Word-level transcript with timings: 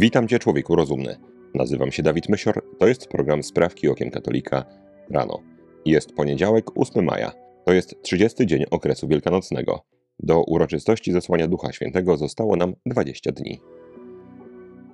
Witam 0.00 0.28
Cię, 0.28 0.38
człowieku 0.38 0.76
rozumny. 0.76 1.16
Nazywam 1.54 1.92
się 1.92 2.02
Dawid 2.02 2.28
Mysior, 2.28 2.62
to 2.78 2.86
jest 2.86 3.08
program 3.08 3.42
Sprawki 3.42 3.88
Okiem 3.88 4.10
Katolika 4.10 4.64
rano. 5.10 5.42
Jest 5.84 6.12
poniedziałek, 6.12 6.64
8 6.74 7.04
maja. 7.04 7.32
To 7.64 7.72
jest 7.72 8.02
30 8.02 8.46
dzień 8.46 8.64
okresu 8.70 9.08
wielkanocnego. 9.08 9.80
Do 10.18 10.42
uroczystości 10.42 11.12
zesłania 11.12 11.48
Ducha 11.48 11.72
Świętego 11.72 12.16
zostało 12.16 12.56
nam 12.56 12.74
20 12.86 13.32
dni. 13.32 13.60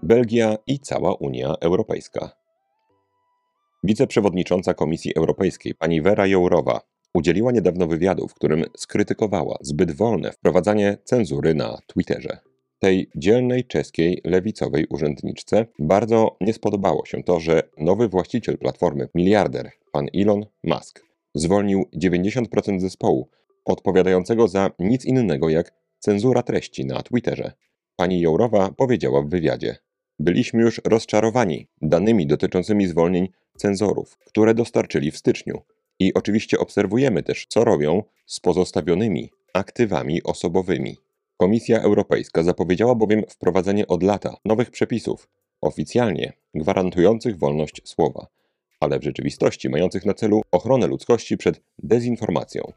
Belgia 0.03 0.56
i 0.67 0.79
cała 0.79 1.14
Unia 1.14 1.55
Europejska. 1.61 2.30
Wiceprzewodnicząca 3.82 4.75
Komisji 4.75 5.14
Europejskiej 5.16 5.75
pani 5.75 6.02
Vera 6.02 6.27
Jourowa 6.27 6.80
udzieliła 7.14 7.52
niedawno 7.52 7.86
wywiadu, 7.86 8.29
w 8.29 8.34
którym 8.34 8.64
skrytykowała 8.77 9.57
zbyt 9.61 9.93
wolne 9.93 10.32
wprowadzanie 10.32 10.98
cenzury 11.05 11.55
na 11.55 11.79
Twitterze. 11.86 12.54
Tej 12.85 13.11
dzielnej 13.16 13.64
czeskiej 13.64 14.21
lewicowej 14.25 14.87
urzędniczce 14.91 15.66
bardzo 15.79 16.37
nie 16.41 16.53
spodobało 16.53 17.06
się 17.06 17.23
to, 17.23 17.41
że 17.41 17.62
nowy 17.79 18.09
właściciel 18.09 18.59
platformy, 18.59 19.09
miliarder, 19.15 19.70
pan 19.92 20.06
Elon 20.15 20.47
Musk, 20.65 21.05
zwolnił 21.34 21.84
90% 21.97 22.80
zespołu 22.80 23.28
odpowiadającego 23.65 24.48
za 24.48 24.70
nic 24.78 25.05
innego 25.05 25.48
jak 25.48 25.73
cenzura 25.98 26.42
treści 26.42 26.87
na 26.87 27.02
Twitterze. 27.02 27.52
Pani 27.97 28.20
Jourowa 28.20 28.70
powiedziała 28.77 29.23
w 29.23 29.28
wywiadzie: 29.28 29.77
Byliśmy 30.19 30.62
już 30.62 30.80
rozczarowani 30.84 31.69
danymi 31.83 32.27
dotyczącymi 32.27 32.87
zwolnień 32.87 33.28
cenzorów, 33.56 34.19
które 34.19 34.55
dostarczyli 34.55 35.11
w 35.11 35.19
styczniu. 35.19 35.62
I 36.01 36.14
oczywiście 36.14 36.59
obserwujemy 36.59 37.23
też, 37.23 37.47
co 37.48 37.64
robią 37.64 38.03
z 38.27 38.41
pozostawionymi 38.41 39.30
aktywami 39.53 40.23
osobowymi. 40.23 41.03
Komisja 41.37 41.80
Europejska 41.80 42.43
zapowiedziała 42.43 42.95
bowiem 42.95 43.23
wprowadzenie 43.29 43.87
od 43.87 44.02
lata 44.02 44.37
nowych 44.45 44.70
przepisów, 44.70 45.29
oficjalnie 45.61 46.33
gwarantujących 46.55 47.38
wolność 47.38 47.80
słowa, 47.84 48.27
ale 48.81 48.98
w 48.98 49.05
rzeczywistości 49.05 49.69
mających 49.69 50.06
na 50.06 50.14
celu 50.14 50.42
ochronę 50.53 50.86
ludzkości 50.86 51.36
przed 51.36 51.62
dezinformacją, 51.78 52.73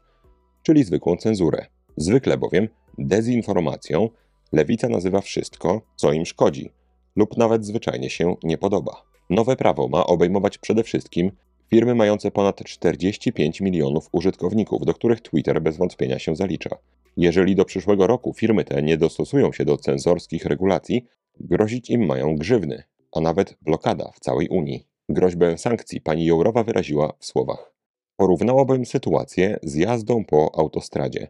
czyli 0.62 0.84
zwykłą 0.84 1.16
cenzurę. 1.16 1.66
Zwykle 1.96 2.38
bowiem 2.38 2.68
dezinformacją 2.98 4.08
lewica 4.52 4.88
nazywa 4.88 5.20
wszystko, 5.20 5.82
co 5.96 6.12
im 6.12 6.26
szkodzi, 6.26 6.70
lub 7.16 7.36
nawet 7.36 7.66
zwyczajnie 7.66 8.10
się 8.10 8.36
nie 8.42 8.58
podoba. 8.58 9.02
Nowe 9.30 9.56
prawo 9.56 9.88
ma 9.88 10.06
obejmować 10.06 10.58
przede 10.58 10.82
wszystkim 10.82 11.32
firmy 11.70 11.94
mające 11.94 12.30
ponad 12.30 12.64
45 12.64 13.60
milionów 13.60 14.08
użytkowników, 14.12 14.86
do 14.86 14.94
których 14.94 15.20
Twitter 15.20 15.62
bez 15.62 15.76
wątpienia 15.76 16.18
się 16.18 16.36
zalicza. 16.36 16.70
Jeżeli 17.16 17.54
do 17.54 17.64
przyszłego 17.64 18.06
roku 18.06 18.32
firmy 18.32 18.64
te 18.64 18.82
nie 18.82 18.96
dostosują 18.96 19.52
się 19.52 19.64
do 19.64 19.76
cenzorskich 19.76 20.44
regulacji, 20.44 21.04
grozić 21.40 21.90
im 21.90 22.06
mają 22.06 22.36
grzywny, 22.36 22.82
a 23.12 23.20
nawet 23.20 23.56
blokada 23.62 24.10
w 24.14 24.20
całej 24.20 24.48
Unii. 24.48 24.86
Groźbę 25.08 25.58
sankcji 25.58 26.00
pani 26.00 26.24
Jourowa 26.24 26.64
wyraziła 26.64 27.12
w 27.18 27.24
słowach. 27.24 27.74
Porównałabym 28.16 28.86
sytuację 28.86 29.58
z 29.62 29.74
jazdą 29.74 30.24
po 30.24 30.58
autostradzie. 30.58 31.28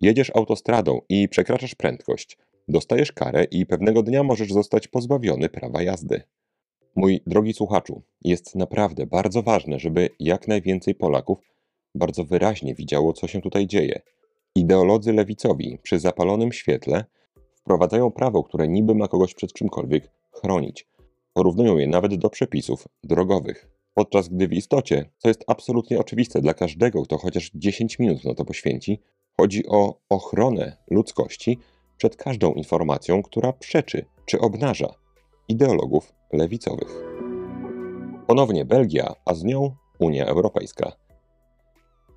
Jedziesz 0.00 0.32
autostradą 0.36 1.00
i 1.08 1.28
przekraczasz 1.28 1.74
prędkość. 1.74 2.38
Dostajesz 2.68 3.12
karę 3.12 3.44
i 3.44 3.66
pewnego 3.66 4.02
dnia 4.02 4.22
możesz 4.22 4.52
zostać 4.52 4.88
pozbawiony 4.88 5.48
prawa 5.48 5.82
jazdy. 5.82 6.22
Mój 6.96 7.20
drogi 7.26 7.52
słuchaczu, 7.52 8.02
jest 8.24 8.54
naprawdę 8.54 9.06
bardzo 9.06 9.42
ważne, 9.42 9.78
żeby 9.78 10.08
jak 10.20 10.48
najwięcej 10.48 10.94
Polaków 10.94 11.38
bardzo 11.94 12.24
wyraźnie 12.24 12.74
widziało, 12.74 13.12
co 13.12 13.26
się 13.26 13.40
tutaj 13.40 13.66
dzieje. 13.66 14.02
Ideolodzy 14.54 15.12
lewicowi 15.12 15.78
przy 15.82 15.98
zapalonym 15.98 16.52
świetle 16.52 17.04
wprowadzają 17.54 18.10
prawo, 18.10 18.42
które 18.42 18.68
niby 18.68 18.94
ma 18.94 19.08
kogoś 19.08 19.34
przed 19.34 19.52
czymkolwiek 19.52 20.10
chronić. 20.32 20.88
Porównują 21.32 21.78
je 21.78 21.86
nawet 21.86 22.14
do 22.14 22.30
przepisów 22.30 22.88
drogowych. 23.04 23.68
Podczas 23.94 24.28
gdy 24.28 24.48
w 24.48 24.52
istocie, 24.52 25.10
co 25.18 25.28
jest 25.28 25.44
absolutnie 25.46 25.98
oczywiste 25.98 26.40
dla 26.40 26.54
każdego, 26.54 27.02
kto 27.02 27.18
chociaż 27.18 27.50
10 27.54 27.98
minut 27.98 28.24
na 28.24 28.34
to 28.34 28.44
poświęci, 28.44 29.00
chodzi 29.40 29.66
o 29.66 30.00
ochronę 30.08 30.76
ludzkości 30.90 31.58
przed 31.96 32.16
każdą 32.16 32.52
informacją, 32.52 33.22
która 33.22 33.52
przeczy 33.52 34.04
czy 34.26 34.40
obnaża 34.40 34.94
ideologów 35.48 36.17
lewicowych. 36.32 37.04
Ponownie 38.26 38.64
Belgia, 38.64 39.14
a 39.24 39.34
z 39.34 39.44
nią 39.44 39.74
Unia 39.98 40.26
Europejska. 40.26 40.92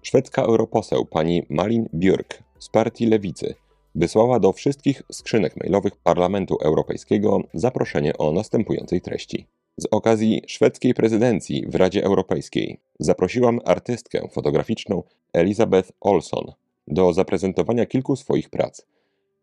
Szwedzka 0.02 0.42
europoseł 0.42 1.06
pani 1.06 1.46
Malin 1.50 1.90
Björk 1.94 2.44
z 2.60 2.70
partii 2.70 3.06
Lewicy 3.06 3.56
wysłała 3.96 4.40
do 4.40 4.52
wszystkich 4.52 5.04
skrzynek 5.12 5.58
mailowych 5.58 5.96
Parlamentu 5.96 6.58
Europejskiego 6.64 7.40
zaproszenie 7.54 8.18
o 8.18 8.32
następującej 8.32 9.02
treści. 9.02 9.48
Z 9.78 9.88
okazji 9.92 10.42
szwedzkiej 10.48 10.94
prezydencji 10.94 11.66
w 11.68 11.76
Radzie 11.76 12.04
Europejskiej 12.04 12.80
zaprosiłam 13.00 13.60
artystkę 13.66 14.28
fotograficzną 14.32 15.04
Elizabeth 15.34 15.92
Olson 16.02 16.52
do 16.88 17.14
zaprezentowania 17.14 17.86
kilku 17.86 18.16
swoich 18.16 18.50
prac. 18.50 18.86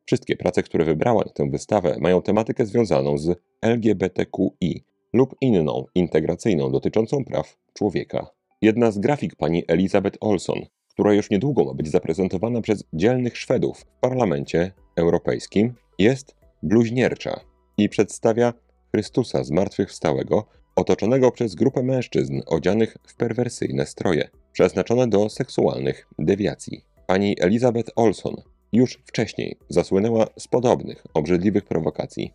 Wszystkie 0.08 0.36
prace, 0.36 0.62
które 0.62 0.84
wybrała 0.84 1.24
na 1.24 1.32
tę 1.32 1.50
wystawę, 1.50 1.96
mają 2.00 2.22
tematykę 2.22 2.66
związaną 2.66 3.18
z 3.18 3.40
LGBTQI 3.62 4.84
lub 5.12 5.34
inną 5.40 5.84
integracyjną 5.94 6.72
dotyczącą 6.72 7.24
praw 7.24 7.56
człowieka. 7.74 8.26
Jedna 8.62 8.90
z 8.90 8.98
grafik 8.98 9.36
pani 9.36 9.64
Elizabeth 9.68 10.18
Olson, 10.20 10.66
która 10.88 11.14
już 11.14 11.30
niedługo 11.30 11.64
ma 11.64 11.74
być 11.74 11.90
zaprezentowana 11.90 12.60
przez 12.60 12.84
dzielnych 12.92 13.36
Szwedów 13.38 13.78
w 13.78 13.84
Parlamencie 14.00 14.72
Europejskim, 14.96 15.74
jest 15.98 16.36
bluźniercza 16.62 17.40
i 17.78 17.88
przedstawia 17.88 18.54
Chrystusa 18.94 19.44
zmartwychwstałego, 19.44 20.46
otoczonego 20.76 21.30
przez 21.30 21.54
grupę 21.54 21.82
mężczyzn 21.82 22.40
odzianych 22.46 22.96
w 23.06 23.16
perwersyjne 23.16 23.86
stroje, 23.86 24.28
przeznaczone 24.52 25.08
do 25.08 25.28
seksualnych 25.28 26.08
dewiacji. 26.18 26.84
Pani 27.06 27.36
Elizabeth 27.40 27.90
Olson 27.96 28.36
już 28.72 29.02
wcześniej 29.06 29.56
zasłynęła 29.68 30.26
z 30.38 30.48
podobnych, 30.48 31.06
obrzydliwych 31.14 31.64
prowokacji. 31.64 32.32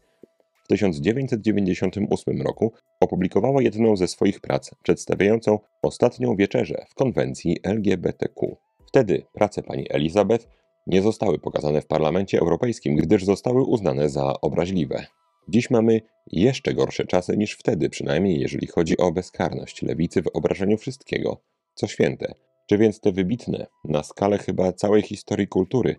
W 0.63 0.67
1998 0.67 2.41
roku 2.41 2.71
opublikowała 2.99 3.61
jedną 3.61 3.95
ze 3.95 4.07
swoich 4.07 4.39
prac 4.39 4.71
przedstawiającą 4.83 5.59
ostatnią 5.81 6.35
wieczerzę 6.35 6.85
w 6.89 6.95
konwencji 6.95 7.57
LGBTQ. 7.63 8.57
Wtedy 8.87 9.23
prace 9.33 9.63
pani 9.63 9.85
Elizabeth 9.89 10.47
nie 10.87 11.01
zostały 11.01 11.39
pokazane 11.39 11.81
w 11.81 11.87
Parlamencie 11.87 12.39
Europejskim, 12.39 12.95
gdyż 12.95 13.25
zostały 13.25 13.63
uznane 13.63 14.09
za 14.09 14.33
obraźliwe. 14.41 15.05
Dziś 15.47 15.69
mamy 15.69 16.01
jeszcze 16.31 16.73
gorsze 16.73 17.05
czasy 17.05 17.37
niż 17.37 17.53
wtedy, 17.53 17.89
przynajmniej 17.89 18.39
jeżeli 18.39 18.67
chodzi 18.67 18.97
o 18.97 19.11
bezkarność 19.11 19.81
lewicy 19.81 20.21
w 20.21 20.27
obrażeniu 20.33 20.77
wszystkiego, 20.77 21.41
co 21.73 21.87
święte. 21.87 22.33
Czy 22.69 22.77
więc 22.77 22.99
te 22.99 23.11
wybitne, 23.11 23.67
na 23.83 24.03
skalę 24.03 24.37
chyba 24.37 24.73
całej 24.73 25.01
historii 25.01 25.47
kultury, 25.47 25.95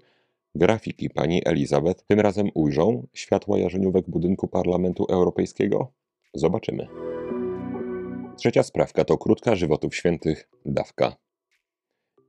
grafiki 0.55 1.11
pani 1.11 1.43
Elizabeth 1.45 2.05
tym 2.07 2.21
razem 2.21 2.51
ujrzą 2.55 3.07
światła 3.13 3.59
jarzeniówek 3.59 4.11
budynku 4.11 4.49
Parlamentu 4.49 5.05
Europejskiego? 5.05 5.93
Zobaczymy. 6.35 6.87
Trzecia 8.37 8.63
sprawka 8.63 9.05
to 9.05 9.19
krótka 9.19 9.55
żywotów 9.55 9.97
świętych 9.97 10.49
dawka. 10.67 11.17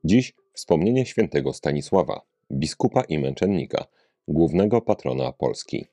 Dziś 0.04 0.34
wspomnienie 0.54 1.06
świętego 1.06 1.54
Stanisława, 1.54 2.22
biskupa 2.52 3.02
i 3.02 3.20
męczennika, 3.20 3.86
głównego 4.28 4.82
patrona 4.82 5.32
Polski. 5.32 5.86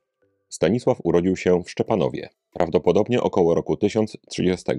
Stanisław 0.49 0.99
urodził 1.05 1.37
się 1.37 1.63
w 1.63 1.71
Szczepanowie, 1.71 2.29
prawdopodobnie 2.53 3.21
około 3.21 3.55
roku 3.55 3.77
1030. 3.77 4.73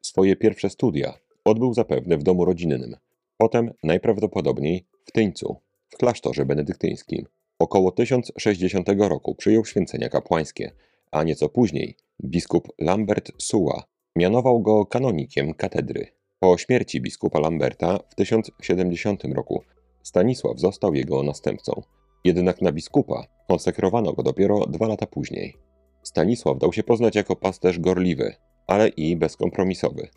Swoje 0.00 0.36
pierwsze 0.36 0.70
studia 0.70 1.14
odbył 1.44 1.74
zapewne 1.74 2.16
w 2.16 2.22
domu 2.22 2.44
rodzinnym, 2.44 2.96
potem 3.36 3.72
najprawdopodobniej 3.82 4.84
w 5.04 5.12
Tyńcu, 5.12 5.56
w 5.88 5.96
klasztorze 5.96 6.46
benedyktyńskim. 6.46 7.26
Około 7.58 7.92
1060 7.92 8.88
roku 8.98 9.34
przyjął 9.34 9.64
święcenia 9.64 10.08
kapłańskie, 10.08 10.70
a 11.10 11.22
nieco 11.22 11.48
później 11.48 11.96
biskup 12.24 12.68
Lambert 12.78 13.32
Suła 13.38 13.82
mianował 14.16 14.60
go 14.60 14.86
kanonikiem 14.86 15.54
katedry. 15.54 16.06
Po 16.40 16.58
śmierci 16.58 17.00
biskupa 17.00 17.40
Lamberta 17.40 17.98
w 18.10 18.14
1070 18.14 19.24
roku 19.24 19.62
Stanisław 20.02 20.60
został 20.60 20.94
jego 20.94 21.22
następcą. 21.22 21.82
Jednak 22.24 22.62
na 22.62 22.72
biskupa 22.72 23.26
konsekrowano 23.48 24.12
go 24.12 24.22
dopiero 24.22 24.66
dwa 24.66 24.88
lata 24.88 25.06
później. 25.06 25.56
Stanisław 26.02 26.58
dał 26.58 26.72
się 26.72 26.82
poznać 26.82 27.16
jako 27.16 27.36
pasterz 27.36 27.78
gorliwy, 27.78 28.34
ale 28.66 28.88
i 28.88 29.16
bezkompromisowy. 29.16 30.08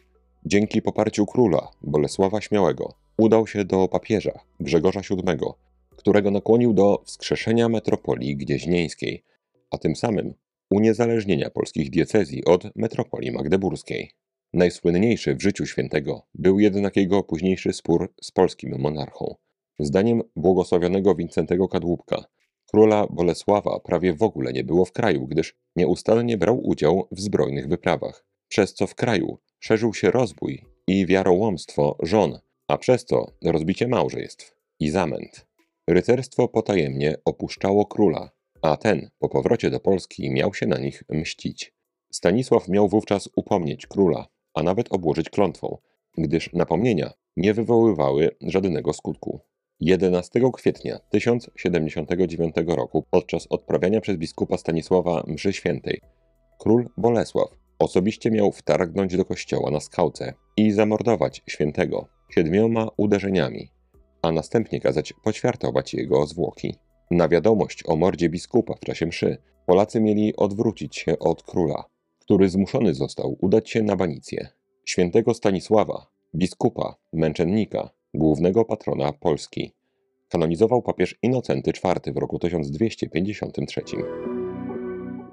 Dzięki 0.45 0.81
poparciu 0.81 1.25
króla 1.25 1.71
Bolesława 1.81 2.41
Śmiałego 2.41 2.93
udał 3.17 3.47
się 3.47 3.65
do 3.65 3.87
papieża 3.87 4.39
Grzegorza 4.59 5.01
VII, 5.09 5.37
którego 5.95 6.31
nakłonił 6.31 6.73
do 6.73 7.03
wskrzeszenia 7.05 7.69
metropolii 7.69 8.37
gnieźnieńskiej, 8.37 9.23
a 9.71 9.77
tym 9.77 9.95
samym 9.95 10.33
uniezależnienia 10.71 11.49
polskich 11.49 11.89
diecezji 11.89 12.45
od 12.45 12.75
metropolii 12.75 13.31
magdeburskiej. 13.31 14.11
Najsłynniejszy 14.53 15.35
w 15.35 15.41
życiu 15.41 15.65
świętego 15.65 16.27
był 16.33 16.59
jednak 16.59 16.95
jego 16.95 17.23
późniejszy 17.23 17.73
spór 17.73 18.13
z 18.21 18.31
polskim 18.31 18.79
monarchą. 18.79 19.35
Zdaniem 19.79 20.21
błogosławionego 20.35 21.15
Wincentego 21.15 21.67
Kadłubka, 21.67 22.25
Króla 22.71 23.07
Bolesława 23.09 23.79
prawie 23.79 24.13
w 24.13 24.23
ogóle 24.23 24.53
nie 24.53 24.63
było 24.63 24.85
w 24.85 24.91
kraju, 24.91 25.27
gdyż 25.27 25.55
nieustannie 25.75 26.37
brał 26.37 26.67
udział 26.67 27.07
w 27.11 27.21
zbrojnych 27.21 27.67
wyprawach, 27.67 28.25
przez 28.47 28.73
co 28.73 28.87
w 28.87 28.95
kraju 28.95 29.37
szerzył 29.59 29.93
się 29.93 30.11
rozbój 30.11 30.65
i 30.87 31.05
wiarołomstwo 31.05 31.97
żon, 32.03 32.39
a 32.67 32.77
przez 32.77 33.05
to 33.05 33.31
rozbicie 33.43 33.87
małżeństw 33.87 34.55
i 34.79 34.89
zamęt. 34.89 35.50
Rycerstwo 35.89 36.47
potajemnie 36.47 37.15
opuszczało 37.25 37.85
króla, 37.85 38.31
a 38.61 38.77
ten 38.77 39.09
po 39.19 39.29
powrocie 39.29 39.69
do 39.69 39.79
Polski 39.79 40.31
miał 40.31 40.53
się 40.53 40.67
na 40.67 40.77
nich 40.77 41.03
mścić. 41.09 41.73
Stanisław 42.11 42.67
miał 42.67 42.87
wówczas 42.87 43.29
upomnieć 43.35 43.87
króla, 43.87 44.27
a 44.53 44.63
nawet 44.63 44.93
obłożyć 44.93 45.29
klątwą, 45.29 45.77
gdyż 46.17 46.53
napomnienia 46.53 47.11
nie 47.37 47.53
wywoływały 47.53 48.29
żadnego 48.41 48.93
skutku. 48.93 49.39
11 49.79 50.41
kwietnia 50.53 50.99
1079 51.09 52.55
roku, 52.67 53.05
podczas 53.09 53.47
odprawiania 53.47 54.01
przez 54.01 54.17
biskupa 54.17 54.57
Stanisława 54.57 55.23
mszy 55.27 55.53
świętej, 55.53 56.01
król 56.59 56.89
Bolesław 56.97 57.49
osobiście 57.79 58.31
miał 58.31 58.51
wtargnąć 58.51 59.17
do 59.17 59.25
kościoła 59.25 59.71
na 59.71 59.79
skałce 59.79 60.33
i 60.57 60.71
zamordować 60.71 61.41
świętego 61.47 62.07
siedmioma 62.29 62.87
uderzeniami, 62.97 63.69
a 64.21 64.31
następnie 64.31 64.81
kazać 64.81 65.13
poćwiartować 65.23 65.93
jego 65.93 66.25
zwłoki. 66.25 66.75
Na 67.11 67.27
wiadomość 67.27 67.83
o 67.87 67.95
mordzie 67.95 68.29
biskupa 68.29 68.75
w 68.75 68.79
czasie 68.79 69.05
mszy 69.05 69.37
Polacy 69.65 70.01
mieli 70.01 70.35
odwrócić 70.35 70.97
się 70.97 71.19
od 71.19 71.43
króla, 71.43 71.83
który 72.19 72.49
zmuszony 72.49 72.93
został 72.93 73.37
udać 73.41 73.69
się 73.69 73.83
na 73.83 73.95
banicję. 73.95 74.47
Świętego 74.85 75.33
Stanisława, 75.33 76.07
biskupa, 76.35 76.95
męczennika, 77.13 77.89
głównego 78.13 78.65
patrona 78.65 79.13
Polski, 79.13 79.71
kanonizował 80.29 80.81
papież 80.81 81.15
Inocenty 81.21 81.71
IV 81.71 82.13
w 82.13 82.17
roku 82.17 82.39
1253. 82.39 83.81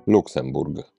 Luksemburg. 0.06 0.92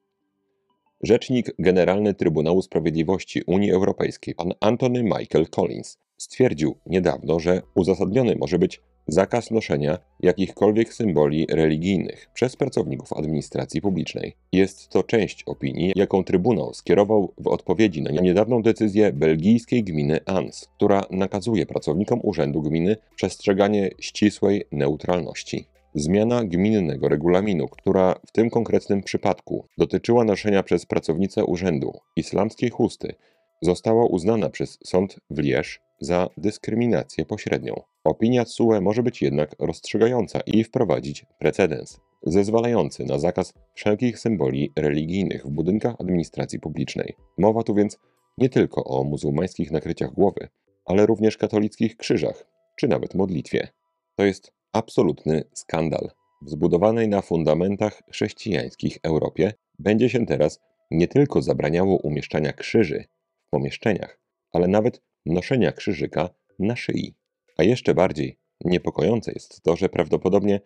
Rzecznik 1.03 1.56
Generalny 1.59 2.13
Trybunału 2.13 2.62
Sprawiedliwości 2.62 3.44
Unii 3.47 3.71
Europejskiej, 3.71 4.36
pan 4.36 4.53
Antony 4.59 5.03
Michael 5.03 5.47
Collins, 5.47 5.97
stwierdził 6.19 6.75
niedawno, 6.86 7.39
że 7.39 7.62
uzasadniony 7.75 8.36
może 8.36 8.60
być 8.60 8.81
zakaz 9.07 9.51
noszenia 9.51 9.98
jakichkolwiek 10.19 10.94
symboli 10.94 11.48
religijnych 11.50 12.30
przez 12.33 12.56
pracowników 12.56 13.13
administracji 13.13 13.81
publicznej. 13.81 14.36
Jest 14.51 14.89
to 14.89 15.04
część 15.04 15.44
opinii, 15.44 15.94
jaką 15.95 16.24
Trybunał 16.24 16.74
skierował 16.74 17.33
w 17.38 17.48
odpowiedzi 17.48 18.01
na 18.01 18.12
niedawną 18.12 18.62
decyzję 18.62 19.13
belgijskiej 19.13 19.83
gminy 19.83 20.19
Ans, 20.25 20.69
która 20.75 21.04
nakazuje 21.12 21.66
pracownikom 21.66 22.19
urzędu 22.24 22.62
gminy 22.62 22.98
przestrzeganie 23.15 23.89
ścisłej 24.00 24.63
neutralności. 24.72 25.65
Zmiana 25.95 26.44
gminnego 26.44 27.10
regulaminu, 27.10 27.68
która 27.68 28.15
w 28.27 28.31
tym 28.31 28.50
konkretnym 28.50 29.04
przypadku 29.04 29.65
dotyczyła 29.77 30.24
noszenia 30.24 30.63
przez 30.63 30.86
pracownicę 30.86 31.45
urzędu 31.45 31.94
islamskiej 32.15 32.69
chusty, 32.69 33.15
została 33.62 34.06
uznana 34.06 34.50
przez 34.50 34.77
sąd 34.83 35.19
w 35.30 35.39
Lierz 35.39 35.88
za 36.01 36.30
dyskryminację 36.38 37.25
pośrednią. 37.25 37.81
Opinia 38.04 38.46
TSUE 38.46 38.81
może 38.81 39.04
być 39.04 39.22
jednak 39.22 39.56
rozstrzygająca 39.60 40.40
i 40.46 40.63
wprowadzić 40.63 41.25
precedens, 41.40 42.00
zezwalający 42.24 43.06
na 43.06 43.19
zakaz 43.19 43.54
wszelkich 43.74 44.19
symboli 44.19 44.72
religijnych 44.75 45.46
w 45.46 45.50
budynkach 45.50 45.96
administracji 46.00 46.60
publicznej. 46.60 47.16
Mowa 47.38 47.63
tu 47.63 47.75
więc 47.75 48.00
nie 48.38 48.50
tylko 48.50 48.84
o 48.84 49.04
muzułmańskich 49.04 49.72
nakryciach 49.72 50.13
głowy, 50.13 50.48
ale 50.86 51.06
również 51.06 51.38
katolickich 51.38 51.98
krzyżach, 51.98 52.46
czy 52.75 52.88
nawet 52.88 53.16
modlitwie. 53.16 53.68
To 54.16 54.25
jest 54.25 54.51
absolutny 54.74 55.44
skandal. 55.54 56.10
W 56.42 56.50
zbudowanej 56.50 57.07
na 57.07 57.22
fundamentach 57.22 58.01
chrześcijańskich 58.12 58.98
Europie 59.04 59.54
będzie 59.80 60.10
się 60.10 60.25
teraz 60.25 60.60
nie 60.92 61.07
tylko 61.07 61.42
zabraniało 61.42 61.98
umieszczania 61.98 62.54
krzyży 62.54 63.04
w 63.48 63.50
pomieszczeniach, 63.50 64.19
ale 64.54 64.68
nawet 64.68 65.01
noszenia 65.25 65.71
krzyżyka 65.71 66.30
na 66.60 66.75
szyi. 66.75 67.16
A 67.57 67.63
jeszcze 67.63 67.94
bardziej 67.94 68.39
niepokojące 68.66 69.31
jest 69.31 69.62
to, 69.62 69.75
że 69.75 69.89
prawdopodobnie 69.89 70.62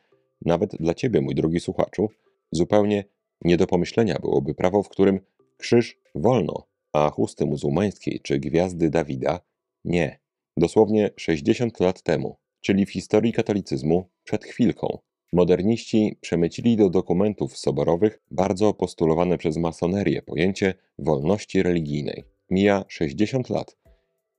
nawet 0.45 0.75
dla 0.75 0.93
ciebie, 0.93 1.21
mój 1.21 1.35
drogi 1.35 1.59
słuchaczu, 1.59 2.09
zupełnie 2.51 3.03
nie 3.41 3.57
do 3.57 3.67
pomyślenia 3.67 4.19
byłoby 4.21 4.55
prawo, 4.55 4.83
w 4.83 4.89
którym 4.89 5.19
krzyż 5.57 5.99
wolno, 6.15 6.67
a 6.93 7.09
chusty 7.09 7.45
muzułmańskiej 7.45 8.19
czy 8.19 8.39
gwiazdy 8.39 8.89
Dawida 8.89 9.39
nie. 9.85 10.19
Dosłownie 10.57 11.09
60 11.17 11.79
lat 11.79 12.01
temu, 12.01 12.37
czyli 12.61 12.85
w 12.85 12.91
historii 12.91 13.33
katolicyzmu 13.33 14.09
przed 14.23 14.45
chwilką, 14.45 14.97
moderniści 15.33 16.17
przemycili 16.21 16.77
do 16.77 16.89
dokumentów 16.89 17.57
soborowych 17.57 18.19
bardzo 18.31 18.73
postulowane 18.73 19.37
przez 19.37 19.57
masonerię 19.57 20.21
pojęcie 20.21 20.73
wolności 20.99 21.63
religijnej. 21.63 22.23
Mija 22.49 22.85
60 22.87 23.49
lat 23.49 23.82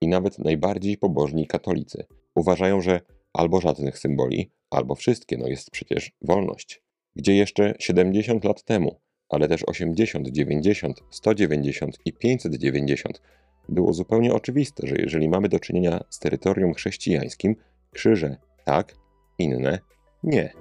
i 0.01 0.09
nawet 0.09 0.39
najbardziej 0.39 0.99
pobożni 0.99 1.47
katolicy 1.47 2.05
uważają, 2.35 2.81
że 2.81 3.01
albo 3.33 3.61
żadnych 3.61 3.99
symboli, 3.99 4.51
albo 4.71 4.95
wszystkie, 4.95 5.37
no 5.37 5.49
jest 5.49 5.71
przecież 5.71 6.13
wolność. 6.23 6.83
Gdzie 7.17 7.35
jeszcze 7.35 7.75
70 7.79 8.45
lat 8.45 8.65
temu, 8.65 9.01
ale 9.29 9.49
też 9.49 9.63
80, 9.65 10.29
90, 10.29 11.03
190 11.11 11.99
i 12.05 12.13
590 12.13 13.21
było 13.69 13.93
zupełnie 13.93 14.35
oczywiste, 14.35 14.87
że 14.87 14.97
jeżeli 14.97 15.29
mamy 15.29 15.49
do 15.49 15.61
czynienia 15.61 16.05
z 16.11 16.19
terytorium 16.19 16.75
chrześcijańskim, 16.75 17.57
krzyże 17.93 18.37
tak, 18.65 18.95
inne 19.39 19.79
nie. 20.23 20.53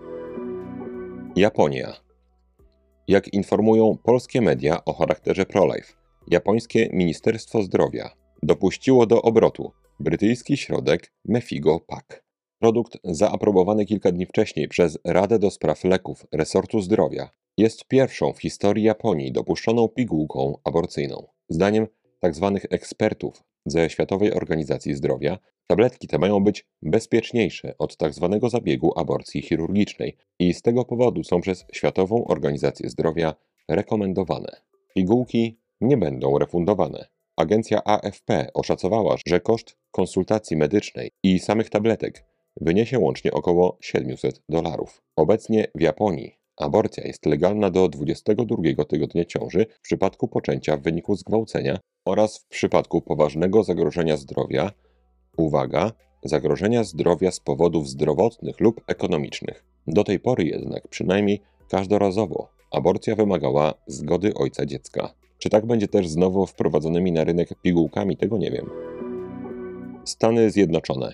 Japonia. 1.35 1.93
Jak 3.07 3.33
informują 3.33 3.97
polskie 4.03 4.41
media 4.41 4.85
o 4.85 4.93
charakterze 4.93 5.45
pro-life, 5.45 5.93
japońskie 6.27 6.89
Ministerstwo 6.93 7.63
Zdrowia 7.63 8.22
dopuściło 8.45 9.05
do 9.05 9.21
obrotu 9.21 9.71
brytyjski 9.99 10.57
środek 10.57 11.13
Mefigo 11.25 11.79
Pack. 11.79 12.23
Produkt 12.59 12.97
zaaprobowany 13.03 13.85
kilka 13.85 14.11
dni 14.11 14.25
wcześniej 14.25 14.67
przez 14.67 14.99
Radę 15.05 15.39
do 15.39 15.51
Spraw 15.51 15.83
Leków 15.83 16.25
Resortu 16.31 16.81
Zdrowia 16.81 17.29
jest 17.57 17.85
pierwszą 17.85 18.33
w 18.33 18.41
historii 18.41 18.83
Japonii 18.83 19.31
dopuszczoną 19.31 19.87
pigułką 19.87 20.57
aborcyjną. 20.63 21.27
Zdaniem 21.49 21.87
tzw. 22.21 22.59
Tak 22.61 22.73
ekspertów 22.73 23.43
ze 23.65 23.89
Światowej 23.89 24.33
Organizacji 24.33 24.95
Zdrowia, 24.95 25.39
tabletki 25.67 26.07
te 26.07 26.17
mają 26.17 26.43
być 26.43 26.67
bezpieczniejsze 26.81 27.73
od 27.77 27.97
tzw. 27.97 28.37
Tak 28.41 28.51
zabiegu 28.51 28.99
aborcji 28.99 29.41
chirurgicznej 29.41 30.17
i 30.39 30.53
z 30.53 30.61
tego 30.61 30.85
powodu 30.85 31.23
są 31.23 31.41
przez 31.41 31.65
Światową 31.73 32.25
Organizację 32.25 32.89
Zdrowia 32.89 33.35
rekomendowane. 33.69 34.61
Pigułki 34.95 35.59
nie 35.81 35.97
będą 35.97 36.37
refundowane. 36.37 37.12
Agencja 37.35 37.83
AFP 37.83 38.47
oszacowała, 38.53 39.15
że 39.27 39.39
koszt 39.39 39.77
konsultacji 39.91 40.57
medycznej 40.57 41.11
i 41.23 41.39
samych 41.39 41.69
tabletek 41.69 42.25
wyniesie 42.61 42.99
łącznie 42.99 43.31
około 43.31 43.77
700 43.81 44.41
dolarów. 44.49 45.01
Obecnie 45.15 45.67
w 45.75 45.81
Japonii 45.81 46.35
aborcja 46.57 47.03
jest 47.07 47.25
legalna 47.25 47.69
do 47.69 47.89
22 47.89 48.85
tygodnia 48.85 49.25
ciąży 49.25 49.65
w 49.69 49.81
przypadku 49.81 50.27
poczęcia 50.27 50.77
w 50.77 50.81
wyniku 50.81 51.15
zgwałcenia 51.15 51.79
oraz 52.05 52.37
w 52.37 52.47
przypadku 52.47 53.01
poważnego 53.01 53.63
zagrożenia 53.63 54.17
zdrowia, 54.17 54.71
uwaga, 55.37 55.91
zagrożenia 56.23 56.83
zdrowia 56.83 57.31
z 57.31 57.39
powodów 57.39 57.89
zdrowotnych 57.89 58.59
lub 58.59 58.81
ekonomicznych. 58.87 59.65
Do 59.87 60.03
tej 60.03 60.19
pory 60.19 60.43
jednak 60.43 60.87
przynajmniej 60.87 61.41
każdorazowo 61.69 62.49
aborcja 62.71 63.15
wymagała 63.15 63.73
zgody 63.87 64.33
ojca 64.33 64.65
dziecka. 64.65 65.22
Czy 65.43 65.49
tak 65.49 65.65
będzie 65.65 65.87
też 65.87 66.07
z 66.07 66.17
nowo 66.17 66.45
wprowadzonymi 66.45 67.11
na 67.11 67.23
rynek 67.23 67.49
pigułkami, 67.61 68.17
tego 68.17 68.37
nie 68.37 68.51
wiem. 68.51 68.69
Stany 70.05 70.51
Zjednoczone. 70.51 71.13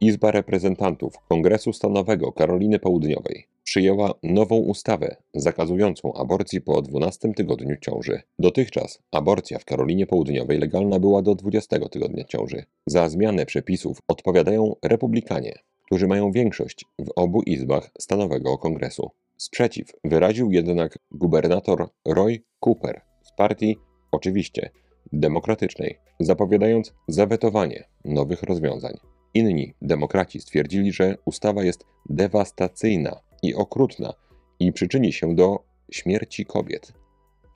Izba 0.00 0.30
Reprezentantów 0.30 1.14
Kongresu 1.28 1.72
Stanowego 1.72 2.32
Karoliny 2.32 2.78
Południowej 2.78 3.46
przyjęła 3.64 4.14
nową 4.22 4.56
ustawę 4.56 5.16
zakazującą 5.34 6.12
aborcji 6.12 6.60
po 6.60 6.82
12 6.82 7.34
tygodniu 7.34 7.76
ciąży. 7.80 8.22
Dotychczas 8.38 8.98
aborcja 9.12 9.58
w 9.58 9.64
Karolinie 9.64 10.06
Południowej 10.06 10.58
legalna 10.58 10.98
była 10.98 11.22
do 11.22 11.34
20 11.34 11.88
tygodnia 11.88 12.24
ciąży. 12.24 12.64
Za 12.86 13.08
zmianę 13.08 13.46
przepisów 13.46 13.98
odpowiadają 14.08 14.76
republikanie, 14.82 15.58
którzy 15.86 16.06
mają 16.06 16.32
większość 16.32 16.84
w 16.98 17.10
obu 17.16 17.42
izbach 17.42 17.90
Stanowego 17.98 18.58
Kongresu. 18.58 19.10
Sprzeciw 19.36 19.92
wyraził 20.04 20.52
jednak 20.52 20.98
gubernator 21.10 21.88
Roy 22.04 22.42
Cooper 22.60 23.09
partii, 23.40 23.78
oczywiście, 24.12 24.70
demokratycznej, 25.12 25.98
zapowiadając 26.20 26.94
zawetowanie 27.08 27.84
nowych 28.04 28.42
rozwiązań. 28.42 28.94
Inni 29.34 29.74
demokraci 29.82 30.40
stwierdzili, 30.40 30.92
że 30.92 31.16
ustawa 31.24 31.64
jest 31.64 31.86
dewastacyjna 32.08 33.20
i 33.42 33.54
okrutna 33.54 34.12
i 34.58 34.72
przyczyni 34.72 35.12
się 35.12 35.34
do 35.34 35.64
śmierci 35.92 36.46
kobiet. 36.46 36.92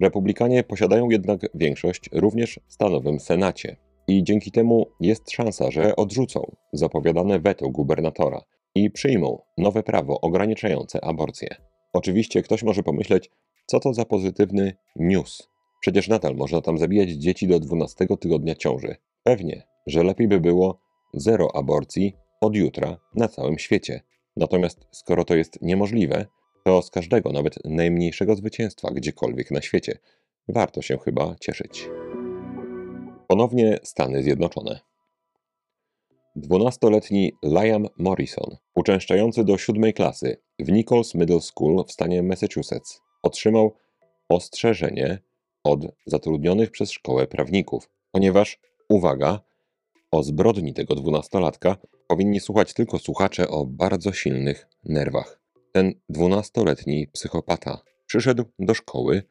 Republikanie 0.01 0.63
posiadają 0.63 1.11
jednak 1.11 1.41
większość 1.55 2.11
również 2.13 2.61
w 2.67 2.73
stanowym 2.73 3.21
Senacie 3.21 3.77
i 4.09 4.25
dzięki 4.25 4.51
temu 4.51 4.87
jest 5.01 5.31
szansa, 5.31 5.71
że 5.71 5.97
odrzucą 5.97 6.57
zapowiadane 6.73 7.41
weto 7.41 7.71
gubernatora, 7.71 8.41
i 8.75 8.91
przyjmą 8.91 9.39
nowe 9.59 9.83
prawo 9.83 10.21
ograniczające 10.21 11.05
aborcję. 11.05 11.49
Oczywiście 11.93 12.43
ktoś 12.43 12.63
może 12.63 12.83
pomyśleć, 12.83 13.31
co 13.67 13.81
to 13.81 13.95
za 13.95 14.05
pozytywny 14.05 14.77
news. 14.97 15.54
Przecież 15.85 16.09
nadal 16.09 16.35
można 16.37 16.61
tam 16.61 16.79
zabijać 16.79 17.11
dzieci 17.11 17.49
do 17.49 17.61
12 17.61 18.07
tygodnia 18.21 18.55
ciąży. 18.55 18.97
Pewnie, 19.23 19.63
że 19.87 20.05
lepiej 20.05 20.29
by 20.29 20.41
było 20.41 20.81
zero 21.15 21.57
aborcji 21.57 22.17
od 22.41 22.57
jutra 22.57 22.97
na 23.15 23.29
całym 23.29 23.59
świecie. 23.59 24.01
Natomiast 24.37 24.87
skoro 24.91 25.25
to 25.25 25.35
jest 25.35 25.63
niemożliwe, 25.63 26.27
to 26.65 26.83
z 26.83 26.91
każdego, 26.91 27.33
nawet 27.33 27.59
najmniejszego 27.65 28.37
zwycięstwa 28.37 28.91
gdziekolwiek 28.91 29.51
na 29.51 29.63
świecie, 29.63 29.99
warto 30.49 30.83
się 30.83 30.99
chyba 30.99 31.37
cieszyć. 31.41 31.89
Ponownie 33.29 33.79
Stany 33.83 34.23
Zjednoczone. 34.23 34.81
Dwunastoletni 36.37 37.33
Liam 37.43 37.87
Morrison, 37.99 38.57
uczęszczający 38.75 39.45
do 39.45 39.59
siódmej 39.59 39.95
klasy 39.95 40.37
w 40.59 40.73
Nichols 40.73 41.15
Middle 41.15 41.41
School 41.41 41.85
w 41.89 41.93
stanie 41.93 42.23
Massachusetts, 42.23 43.01
otrzymał 43.23 43.75
ostrzeżenie 44.29 45.19
od 45.65 45.81
zatrudnionych 46.07 46.71
przez 46.71 46.91
szkołę 46.91 47.27
prawników, 47.27 47.91
ponieważ, 48.13 48.61
uwaga, 48.89 49.41
o 50.11 50.23
zbrodni 50.23 50.75
tego 50.75 50.95
dwunastolatka 50.95 51.77
powinni 52.07 52.41
słuchać 52.41 52.75
tylko 52.75 52.99
słuchacze 52.99 53.49
o 53.49 53.67
bardzo 53.67 54.13
silnych 54.13 54.67
nerwach. 54.85 55.41
Ten 55.73 55.95
dwunastoletni 56.09 57.07
psychopata 57.07 57.83
przyszedł 58.07 58.45
do 58.59 58.75
szkoły 58.75 59.23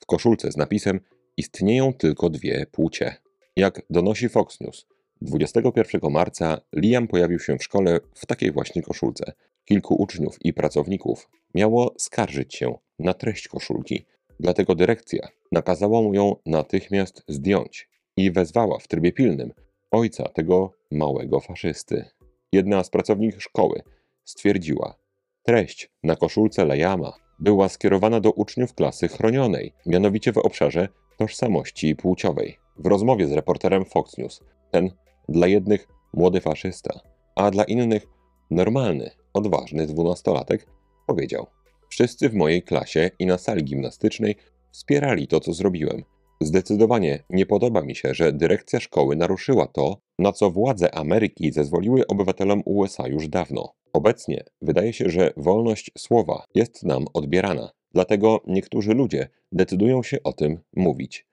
w 0.00 0.06
koszulce 0.06 0.52
z 0.52 0.56
napisem 0.56 1.00
Istnieją 1.36 1.92
tylko 1.94 2.30
dwie 2.30 2.66
płcie. 2.72 3.16
Jak 3.56 3.82
donosi 3.90 4.28
Fox 4.28 4.60
News, 4.60 4.86
21 5.22 6.10
marca 6.10 6.60
Liam 6.76 7.08
pojawił 7.08 7.38
się 7.38 7.58
w 7.58 7.64
szkole 7.64 8.00
w 8.14 8.26
takiej 8.26 8.52
właśnie 8.52 8.82
koszulce. 8.82 9.32
Kilku 9.64 9.94
uczniów 9.94 10.38
i 10.44 10.52
pracowników 10.52 11.30
miało 11.54 11.94
skarżyć 11.98 12.54
się 12.54 12.74
na 12.98 13.14
treść 13.14 13.48
koszulki, 13.48 14.04
dlatego 14.40 14.74
dyrekcja 14.74 15.28
nakazała 15.52 16.02
mu 16.02 16.14
ją 16.14 16.36
natychmiast 16.46 17.22
zdjąć 17.28 17.88
i 18.16 18.30
wezwała 18.30 18.78
w 18.78 18.88
trybie 18.88 19.12
pilnym 19.12 19.52
ojca 19.90 20.28
tego 20.28 20.72
małego 20.90 21.40
faszysty. 21.40 22.04
Jedna 22.52 22.84
z 22.84 22.90
pracowników 22.90 23.42
szkoły 23.42 23.82
stwierdziła, 24.24 24.94
treść 25.42 25.90
na 26.02 26.16
koszulce 26.16 26.64
Lejama 26.64 27.12
była 27.38 27.68
skierowana 27.68 28.20
do 28.20 28.30
uczniów 28.30 28.74
klasy 28.74 29.08
chronionej, 29.08 29.72
mianowicie 29.86 30.32
w 30.32 30.38
obszarze 30.38 30.88
tożsamości 31.18 31.96
płciowej. 31.96 32.58
W 32.78 32.86
rozmowie 32.86 33.26
z 33.26 33.32
reporterem 33.32 33.84
Fox 33.84 34.18
News 34.18 34.40
ten 34.70 34.90
dla 35.28 35.46
jednych 35.46 35.88
młody 36.12 36.40
faszysta, 36.40 37.00
a 37.36 37.50
dla 37.50 37.64
innych 37.64 38.06
normalny, 38.50 39.10
odważny 39.32 39.86
dwunastolatek 39.86 40.66
powiedział: 41.06 41.46
Wszyscy 41.88 42.28
w 42.28 42.34
mojej 42.34 42.62
klasie 42.62 43.10
i 43.18 43.26
na 43.26 43.38
sali 43.38 43.64
gimnastycznej 43.64 44.36
wspierali 44.72 45.26
to, 45.26 45.40
co 45.40 45.52
zrobiłem. 45.52 46.02
Zdecydowanie 46.40 47.22
nie 47.30 47.46
podoba 47.46 47.82
mi 47.82 47.94
się, 47.94 48.14
że 48.14 48.32
dyrekcja 48.32 48.80
szkoły 48.80 49.16
naruszyła 49.16 49.66
to, 49.66 49.98
na 50.18 50.32
co 50.32 50.50
władze 50.50 50.94
Ameryki 50.94 51.52
zezwoliły 51.52 52.06
obywatelom 52.06 52.62
USA 52.64 53.08
już 53.08 53.28
dawno. 53.28 53.72
Obecnie 53.92 54.44
wydaje 54.62 54.92
się, 54.92 55.10
że 55.10 55.32
wolność 55.36 55.90
słowa 55.98 56.44
jest 56.54 56.82
nam 56.82 57.04
odbierana, 57.14 57.70
dlatego 57.94 58.40
niektórzy 58.46 58.94
ludzie 58.94 59.28
decydują 59.52 60.02
się 60.02 60.22
o 60.22 60.32
tym 60.32 60.58
mówić. 60.76 61.26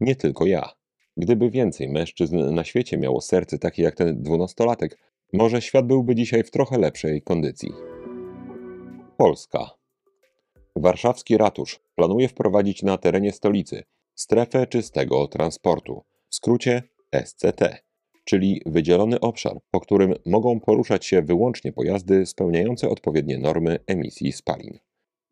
Nie 0.00 0.16
tylko 0.16 0.46
ja. 0.46 0.70
Gdyby 1.16 1.50
więcej 1.50 1.88
mężczyzn 1.88 2.54
na 2.54 2.64
świecie 2.64 2.98
miało 2.98 3.20
serce 3.20 3.58
takie 3.58 3.82
jak 3.82 3.94
ten 3.94 4.22
dwunastolatek, 4.22 4.98
może 5.32 5.62
świat 5.62 5.86
byłby 5.86 6.14
dzisiaj 6.14 6.42
w 6.44 6.50
trochę 6.50 6.78
lepszej 6.78 7.22
kondycji. 7.22 7.72
Polska. 9.16 9.75
Warszawski 10.76 11.36
ratusz 11.36 11.80
planuje 11.94 12.28
wprowadzić 12.28 12.82
na 12.82 12.98
terenie 12.98 13.32
stolicy 13.32 13.82
strefę 14.14 14.66
czystego 14.66 15.28
transportu, 15.28 16.02
w 16.28 16.34
skrócie 16.34 16.82
SCT, 17.24 17.82
czyli 18.24 18.62
wydzielony 18.66 19.20
obszar, 19.20 19.58
po 19.70 19.80
którym 19.80 20.14
mogą 20.26 20.60
poruszać 20.60 21.06
się 21.06 21.22
wyłącznie 21.22 21.72
pojazdy 21.72 22.26
spełniające 22.26 22.88
odpowiednie 22.88 23.38
normy 23.38 23.78
emisji 23.86 24.32
spalin. 24.32 24.78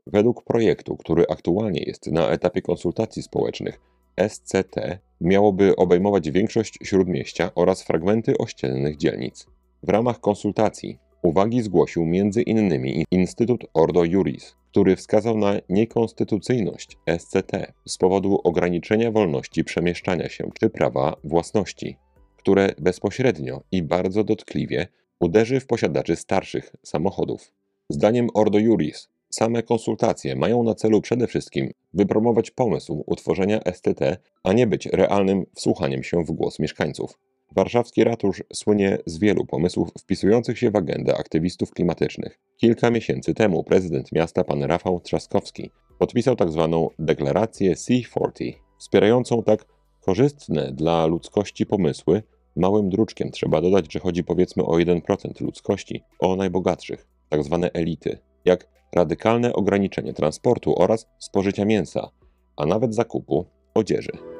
Według 0.06 0.44
projektu, 0.44 0.96
który 0.96 1.24
aktualnie 1.28 1.82
jest 1.82 2.06
na 2.06 2.28
etapie 2.28 2.62
konsultacji 2.62 3.22
społecznych, 3.22 3.80
SCT 4.28 4.98
miałoby 5.20 5.76
obejmować 5.76 6.30
większość 6.30 6.78
śródmieścia 6.82 7.50
oraz 7.54 7.82
fragmenty 7.82 8.38
ościennych 8.38 8.96
dzielnic. 8.96 9.46
W 9.82 9.88
ramach 9.88 10.20
konsultacji 10.20 10.98
uwagi 11.22 11.62
zgłosił 11.62 12.02
m.in. 12.02 13.04
Instytut 13.10 13.66
Ordo 13.74 14.04
Juris, 14.04 14.56
który 14.74 14.96
wskazał 14.96 15.38
na 15.38 15.54
niekonstytucyjność 15.68 16.98
SCT 17.18 17.72
z 17.88 17.98
powodu 17.98 18.40
ograniczenia 18.44 19.10
wolności 19.10 19.64
przemieszczania 19.64 20.28
się 20.28 20.50
czy 20.60 20.70
prawa 20.70 21.16
własności, 21.24 21.96
które 22.36 22.70
bezpośrednio 22.78 23.62
i 23.72 23.82
bardzo 23.82 24.24
dotkliwie 24.24 24.86
uderzy 25.20 25.60
w 25.60 25.66
posiadaczy 25.66 26.16
starszych 26.16 26.72
samochodów. 26.82 27.52
Zdaniem 27.88 28.28
Ordo 28.34 28.58
Juris 28.58 29.08
Same 29.30 29.62
konsultacje 29.62 30.36
mają 30.36 30.62
na 30.62 30.74
celu 30.74 31.00
przede 31.00 31.26
wszystkim 31.26 31.70
wypromować 31.92 32.50
pomysł 32.50 33.04
utworzenia 33.06 33.60
STT, 33.72 34.16
a 34.42 34.52
nie 34.52 34.66
być 34.66 34.86
realnym 34.86 35.46
wsłuchaniem 35.54 36.02
się 36.02 36.24
w 36.24 36.32
głos 36.32 36.58
mieszkańców. 36.58 37.18
Warszawski 37.56 38.04
ratusz 38.04 38.42
słynie 38.52 38.98
z 39.06 39.18
wielu 39.18 39.46
pomysłów 39.46 39.88
wpisujących 40.00 40.58
się 40.58 40.70
w 40.70 40.76
agendę 40.76 41.16
aktywistów 41.16 41.70
klimatycznych. 41.70 42.40
Kilka 42.56 42.90
miesięcy 42.90 43.34
temu 43.34 43.64
prezydent 43.64 44.12
miasta 44.12 44.44
pan 44.44 44.62
Rafał 44.62 45.00
Trzaskowski 45.00 45.70
podpisał 45.98 46.36
tzw. 46.36 46.88
Tak 46.96 47.06
deklarację 47.06 47.74
C40, 47.74 48.52
wspierającą 48.78 49.42
tak 49.42 49.64
korzystne 50.00 50.72
dla 50.72 51.06
ludzkości 51.06 51.66
pomysły. 51.66 52.22
Małym 52.56 52.90
druczkiem 52.90 53.30
trzeba 53.30 53.60
dodać, 53.60 53.92
że 53.92 54.00
chodzi 54.00 54.24
powiedzmy 54.24 54.64
o 54.64 54.72
1% 54.72 55.40
ludzkości, 55.40 56.02
o 56.18 56.36
najbogatszych, 56.36 57.06
tzw. 57.30 57.58
Tak 57.62 57.76
elity, 57.76 58.18
jak 58.44 58.68
radykalne 58.94 59.52
ograniczenie 59.52 60.12
transportu 60.12 60.74
oraz 60.78 61.06
spożycia 61.18 61.64
mięsa, 61.64 62.10
a 62.56 62.66
nawet 62.66 62.94
zakupu 62.94 63.46
odzieży. 63.74 64.33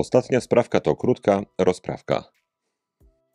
Ostatnia 0.00 0.40
sprawka 0.40 0.80
to 0.80 0.96
krótka 0.96 1.42
rozprawka. 1.58 2.24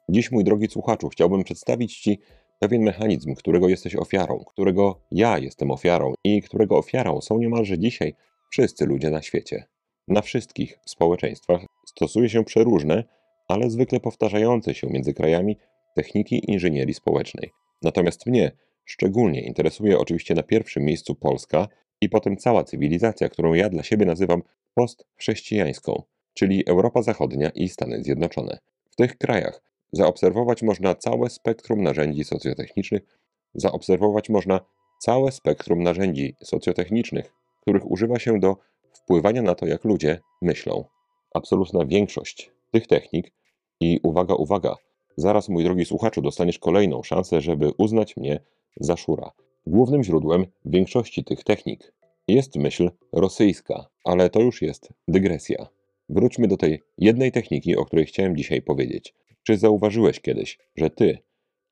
Dziś, 0.10 0.32
mój 0.32 0.44
drogi 0.44 0.68
słuchaczu, 0.68 1.10
chciałbym 1.10 1.44
przedstawić 1.44 2.00
Ci 2.00 2.20
pewien 2.60 2.82
mechanizm, 2.82 3.36
którego 3.36 3.70
jesteś 3.70 3.96
ofiarą, 3.96 4.44
którego 4.48 5.02
ja 5.12 5.38
jestem 5.38 5.72
ofiarą 5.72 6.14
i 6.24 6.42
którego 6.42 6.78
ofiarą 6.78 7.22
są 7.22 7.38
niemalże 7.38 7.80
dzisiaj 7.80 8.16
wszyscy 8.52 8.86
ludzie 8.86 9.10
na 9.10 9.22
świecie. 9.22 9.66
Na 10.08 10.22
wszystkich 10.22 10.80
społeczeństwach 10.86 11.62
stosuje 11.88 12.30
się 12.30 12.44
przeróżne, 12.44 13.04
ale 13.48 13.70
zwykle 13.70 14.00
powtarzające 14.00 14.74
się 14.74 14.88
między 14.88 15.14
krajami 15.14 15.58
techniki 15.96 16.52
inżynierii 16.52 16.94
społecznej. 16.94 17.52
Natomiast 17.82 18.26
mnie 18.26 18.52
Szczególnie 18.86 19.42
interesuje 19.42 20.00
oczywiście 20.00 20.36
na 20.36 20.44
pierwszym 20.44 20.84
miejscu 20.84 21.16
Polska 21.16 21.68
i 22.02 22.10
potem 22.10 22.38
cała 22.38 22.64
cywilizacja, 22.64 23.30
którą 23.30 23.54
ja 23.54 23.70
dla 23.70 23.84
siebie 23.84 24.06
nazywam 24.06 24.42
postchrześcijańską, 24.76 26.04
czyli 26.36 26.64
Europa 26.70 27.02
Zachodnia 27.02 27.50
i 27.50 27.70
Stany 27.70 28.04
Zjednoczone. 28.04 28.60
W 28.92 28.96
tych 28.96 29.18
krajach 29.18 29.62
zaobserwować 29.92 30.64
można 30.64 30.96
całe 30.96 31.30
spektrum 31.30 31.84
narzędzi 31.84 32.24
socjotechnicznych, 32.24 33.02
zaobserwować 33.54 34.30
można 34.30 34.60
całe 35.00 35.32
spektrum 35.32 35.84
narzędzi 35.84 36.36
socjotechnicznych, 36.44 37.34
których 37.62 37.92
używa 37.92 38.20
się 38.20 38.40
do 38.40 38.58
wpływania 38.94 39.42
na 39.42 39.56
to, 39.56 39.66
jak 39.66 39.84
ludzie 39.84 40.20
myślą. 40.42 40.86
Absolutna 41.34 41.86
większość 41.86 42.52
tych 42.72 42.88
technik 42.88 43.32
i 43.80 44.00
uwaga, 44.04 44.36
uwaga, 44.36 44.76
zaraz 45.18 45.50
mój 45.50 45.64
drogi 45.64 45.86
słuchaczu 45.86 46.22
dostaniesz 46.22 46.60
kolejną 46.60 47.04
szansę, 47.04 47.42
żeby 47.42 47.72
uznać 47.78 48.18
mnie 48.18 48.40
Zaszura. 48.80 49.32
Głównym 49.68 50.04
źródłem 50.04 50.46
większości 50.66 51.24
tych 51.24 51.44
technik 51.44 51.94
jest 52.28 52.56
myśl 52.56 52.92
rosyjska, 53.14 53.86
ale 54.04 54.30
to 54.30 54.40
już 54.40 54.62
jest 54.62 54.90
dygresja. 55.08 55.68
Wróćmy 56.10 56.48
do 56.48 56.58
tej 56.58 56.82
jednej 56.98 57.32
techniki, 57.32 57.76
o 57.76 57.86
której 57.86 58.06
chciałem 58.06 58.38
dzisiaj 58.38 58.62
powiedzieć. 58.62 59.14
Czy 59.44 59.58
zauważyłeś 59.58 60.20
kiedyś, 60.20 60.58
że 60.76 60.90
ty 60.90 61.18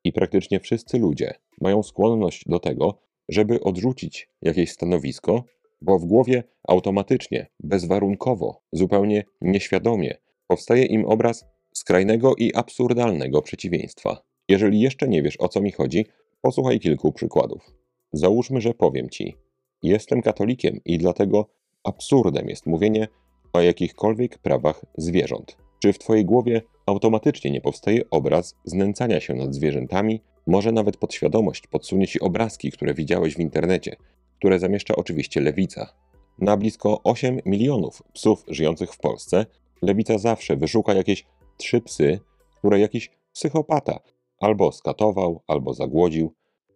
i 0.04 0.12
praktycznie 0.12 0.60
wszyscy 0.60 0.98
ludzie 0.98 1.34
mają 1.60 1.82
skłonność 1.82 2.44
do 2.46 2.58
tego, 2.58 2.98
żeby 3.28 3.60
odrzucić 3.60 4.28
jakieś 4.42 4.72
stanowisko, 4.72 5.44
bo 5.82 5.98
w 5.98 6.04
głowie 6.04 6.44
automatycznie, 6.68 7.46
bezwarunkowo, 7.60 8.62
zupełnie 8.72 9.24
nieświadomie 9.40 10.16
powstaje 10.46 10.84
im 10.84 11.04
obraz 11.04 11.44
skrajnego 11.74 12.34
i 12.36 12.54
absurdalnego 12.54 13.42
przeciwieństwa. 13.42 14.22
Jeżeli 14.48 14.80
jeszcze 14.80 15.08
nie 15.08 15.22
wiesz 15.22 15.40
o 15.40 15.48
co 15.48 15.60
mi 15.60 15.72
chodzi, 15.72 16.04
Posłuchaj 16.44 16.80
kilku 16.80 17.12
przykładów. 17.12 17.70
Załóżmy, 18.12 18.60
że 18.60 18.74
powiem 18.74 19.10
ci: 19.10 19.36
Jestem 19.82 20.22
katolikiem 20.22 20.80
i 20.84 20.98
dlatego 20.98 21.48
absurdem 21.84 22.48
jest 22.48 22.66
mówienie 22.66 23.08
o 23.54 23.60
jakichkolwiek 23.60 24.38
prawach 24.38 24.84
zwierząt. 24.96 25.56
Czy 25.78 25.92
w 25.92 25.98
twojej 25.98 26.24
głowie 26.24 26.62
automatycznie 26.86 27.50
nie 27.50 27.60
powstaje 27.60 28.10
obraz 28.10 28.54
znęcania 28.64 29.20
się 29.20 29.34
nad 29.34 29.54
zwierzętami, 29.54 30.20
Może 30.46 30.72
nawet 30.72 30.96
podświadomość 30.96 31.66
podsunie 31.66 32.06
ci 32.06 32.20
obrazki, 32.20 32.70
które 32.70 32.94
widziałeś 32.94 33.34
w 33.34 33.40
internecie, 33.40 33.96
które 34.38 34.58
zamieszcza 34.58 34.96
oczywiście 34.96 35.40
lewica. 35.40 35.92
Na 36.38 36.56
blisko 36.56 37.00
8 37.04 37.40
milionów 37.46 38.02
psów 38.12 38.44
żyjących 38.48 38.92
w 38.92 38.98
Polsce 38.98 39.46
lewica 39.82 40.18
zawsze 40.18 40.56
wyszuka 40.56 40.94
jakieś 40.94 41.26
trzy 41.56 41.80
psy, 41.80 42.20
które 42.58 42.80
jakiś 42.80 43.10
psychopata 43.32 44.00
albo 44.38 44.72
skatował, 44.72 45.42
albo 45.46 45.74
zagłodził. 45.74 46.34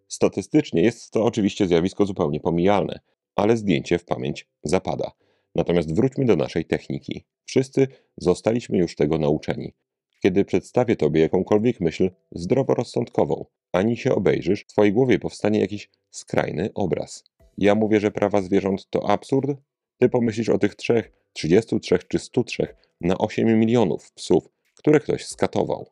Statystycznie 0.09 0.83
jest 0.83 1.11
to 1.11 1.25
oczywiście 1.25 1.67
zjawisko 1.67 2.07
zupełnie 2.07 2.41
pomijalne, 2.41 3.01
ale 3.37 3.57
zdjęcie 3.57 3.99
w 3.99 4.05
pamięć 4.05 4.49
zapada. 4.63 5.13
Natomiast 5.59 5.95
wróćmy 5.95 6.25
do 6.25 6.37
naszej 6.37 6.65
techniki. 6.65 7.25
Wszyscy 7.45 7.89
zostaliśmy 8.17 8.79
już 8.79 8.97
tego 8.97 9.19
nauczeni. 9.19 9.75
Kiedy 10.23 10.45
przedstawię 10.45 10.97
tobie 10.97 11.21
jakąkolwiek 11.21 11.81
myśl 11.81 12.11
zdroworozsądkową, 12.33 13.45
ani 13.73 13.97
się 13.97 14.15
obejrzysz, 14.15 14.65
w 14.65 14.67
twojej 14.67 14.93
głowie 14.93 15.19
powstanie 15.19 15.61
jakiś 15.61 15.91
skrajny 16.11 16.71
obraz. 16.75 17.25
Ja 17.59 17.75
mówię, 17.75 18.01
że 18.01 18.11
prawa 18.11 18.43
zwierząt 18.43 18.91
to 18.91 19.11
absurd? 19.11 19.51
Ty 19.99 20.09
pomyślisz 20.09 20.49
o 20.49 20.59
tych 20.59 20.75
trzech, 20.75 21.13
33 21.33 21.99
czy 22.09 22.19
103 22.19 22.67
na 23.01 23.19
8 23.19 23.61
milionów 23.61 24.13
psów, 24.13 24.49
które 24.75 25.01
ktoś 25.01 25.27
skatował. 25.27 25.87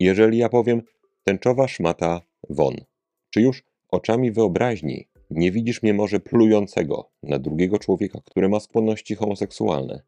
Jeżeli 0.00 0.38
ja 0.38 0.48
powiem 0.48 0.82
tęczowa 1.24 1.68
szmata 1.68 2.20
won, 2.50 2.76
czy 3.30 3.40
już 3.40 3.62
oczami 3.88 4.32
wyobraźni 4.32 5.08
nie 5.30 5.50
widzisz 5.50 5.82
mnie 5.82 5.94
może 5.94 6.20
plującego 6.20 7.10
na 7.22 7.38
drugiego 7.38 7.78
człowieka, 7.78 8.20
który 8.24 8.48
ma 8.48 8.60
skłonności 8.60 9.14
homoseksualne, 9.14 10.02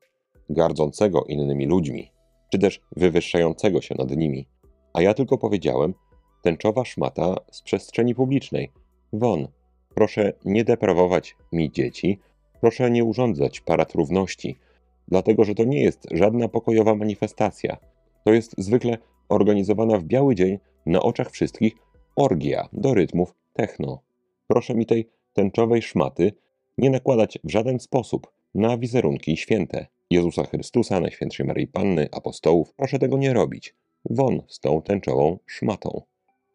gardzącego 0.50 1.24
innymi 1.24 1.66
ludźmi, 1.66 2.12
czy 2.52 2.58
też 2.58 2.80
wywyższającego 2.96 3.80
się 3.80 3.94
nad 3.98 4.16
nimi, 4.16 4.48
a 4.92 5.02
ja 5.02 5.14
tylko 5.14 5.38
powiedziałem, 5.38 5.94
tęczowa 6.42 6.84
szmata 6.84 7.36
z 7.50 7.62
przestrzeni 7.62 8.14
publicznej. 8.14 8.72
Won, 9.12 9.48
proszę 9.94 10.32
nie 10.44 10.64
deprawować 10.64 11.36
mi 11.52 11.72
dzieci, 11.72 12.18
proszę 12.60 12.90
nie 12.90 13.04
urządzać 13.04 13.60
parad 13.60 13.94
równości, 13.94 14.58
dlatego 15.08 15.44
że 15.44 15.54
to 15.54 15.64
nie 15.64 15.82
jest 15.82 16.08
żadna 16.10 16.48
pokojowa 16.48 16.94
manifestacja. 16.94 17.76
To 18.24 18.32
jest 18.32 18.54
zwykle 18.58 18.98
organizowana 19.28 19.98
w 19.98 20.04
biały 20.04 20.34
dzień 20.34 20.58
na 20.86 21.02
oczach 21.02 21.30
wszystkich 21.30 21.72
orgia 22.16 22.68
do 22.72 22.94
rytmów 22.94 23.34
techno. 23.52 24.07
Proszę 24.48 24.74
mi 24.74 24.86
tej 24.86 25.08
tęczowej 25.32 25.82
szmaty 25.82 26.32
nie 26.78 26.90
nakładać 26.90 27.38
w 27.44 27.50
żaden 27.50 27.78
sposób 27.78 28.32
na 28.54 28.78
wizerunki 28.78 29.36
święte. 29.36 29.86
Jezusa 30.10 30.44
Chrystusa, 30.44 31.00
Najświętszej 31.00 31.46
Maryi 31.46 31.66
Panny, 31.66 32.08
apostołów, 32.12 32.74
proszę 32.74 32.98
tego 32.98 33.18
nie 33.18 33.32
robić. 33.32 33.74
Won 34.10 34.42
z 34.48 34.60
tą 34.60 34.82
tęczową 34.82 35.38
szmatą. 35.46 36.02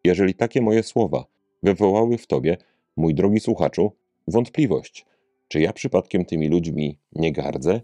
Jeżeli 0.03 0.33
takie 0.35 0.61
moje 0.61 0.83
słowa 0.83 1.25
wywołały 1.63 2.17
w 2.17 2.27
tobie, 2.27 2.57
mój 2.97 3.15
drogi 3.15 3.39
słuchaczu, 3.39 3.91
wątpliwość, 4.27 5.05
czy 5.47 5.61
ja 5.61 5.73
przypadkiem 5.73 6.25
tymi 6.25 6.47
ludźmi 6.47 6.99
nie 7.15 7.31
gardzę, 7.31 7.81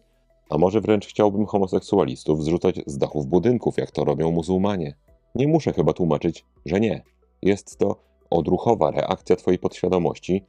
a 0.50 0.58
może 0.58 0.82
wręcz 0.82 1.08
chciałbym 1.08 1.46
homoseksualistów 1.46 2.44
zrzucać 2.44 2.76
z 2.86 2.98
dachów 2.98 3.28
budynków, 3.28 3.78
jak 3.78 3.92
to 3.92 4.04
robią 4.04 4.32
muzułmanie. 4.32 4.96
Nie 5.36 5.48
muszę 5.48 5.74
chyba 5.74 5.94
tłumaczyć, 5.94 6.46
że 6.66 6.80
nie. 6.80 7.02
Jest 7.42 7.78
to 7.78 8.09
odruchowa 8.30 8.92
reakcja 8.92 9.36
Twojej 9.36 9.60
podświadomości, 9.60 10.46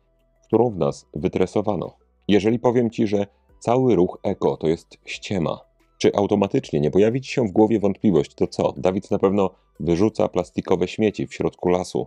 którą 0.47 0.71
w 0.71 0.77
nas 0.77 1.07
wytresowano. 1.15 1.97
Jeżeli 2.29 2.59
powiem 2.59 2.91
Ci, 2.91 3.07
że 3.07 3.27
cały 3.59 3.97
ruch 3.97 4.19
eko 4.23 4.57
to 4.57 4.69
jest 4.69 4.99
ściema, 5.05 5.61
czy 5.99 6.15
automatycznie 6.15 6.81
nie 6.81 6.91
pojawi 6.91 7.21
Ci 7.21 7.33
się 7.33 7.49
w 7.49 7.53
głowie 7.53 7.81
wątpliwość, 7.81 8.35
to 8.35 8.47
co? 8.47 8.75
Dawid 8.77 9.11
na 9.11 9.19
pewno 9.19 9.51
wyrzuca 9.81 10.29
plastikowe 10.29 10.89
śmieci 10.89 11.27
w 11.27 11.35
środku 11.35 11.69
lasu. 11.69 12.07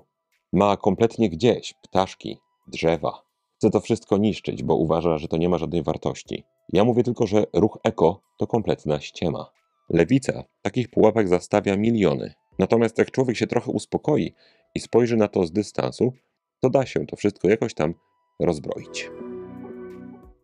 Ma 0.53 0.77
kompletnie 0.77 1.29
gdzieś 1.29 1.73
ptaszki, 1.73 2.37
drzewa. 2.67 3.23
Chce 3.57 3.69
to 3.69 3.79
wszystko 3.79 4.17
niszczyć, 4.17 4.63
bo 4.63 4.75
uważa, 4.75 5.17
że 5.17 5.27
to 5.27 5.37
nie 5.37 5.49
ma 5.49 5.57
żadnej 5.57 5.83
wartości. 5.83 6.43
Ja 6.73 6.83
mówię 6.83 7.03
tylko, 7.03 7.27
że 7.27 7.45
ruch 7.53 7.77
eko 7.83 8.21
to 8.37 8.47
kompletna 8.47 8.99
ściema. 8.99 9.49
Lewica 9.89 10.43
takich 10.61 10.89
pułapek 10.89 11.27
zastawia 11.27 11.77
miliony. 11.77 12.33
Natomiast 12.59 12.97
jak 12.97 13.12
człowiek 13.12 13.38
się 13.38 13.47
trochę 13.47 13.71
uspokoi 13.71 14.33
i 14.75 14.79
spojrzy 14.79 15.17
na 15.17 15.27
to 15.27 15.45
z 15.45 15.51
dystansu, 15.51 16.13
to 16.59 16.69
da 16.69 16.86
się 16.86 17.05
to 17.05 17.15
wszystko 17.15 17.49
jakoś 17.49 17.73
tam 17.73 17.93
rozbroić. 18.39 19.09